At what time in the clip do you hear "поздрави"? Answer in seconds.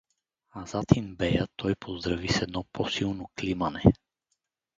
1.75-2.27